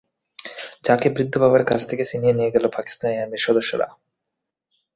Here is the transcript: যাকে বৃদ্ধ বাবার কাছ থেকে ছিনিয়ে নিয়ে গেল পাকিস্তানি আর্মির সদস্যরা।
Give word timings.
যাকে 0.83 1.07
বৃদ্ধ 1.09 1.33
বাবার 1.37 1.63
কাছ 1.65 1.81
থেকে 1.87 2.03
ছিনিয়ে 2.05 2.33
নিয়ে 2.33 2.53
গেল 2.55 2.65
পাকিস্তানি 2.77 3.15
আর্মির 3.17 3.45
সদস্যরা। 3.47 3.87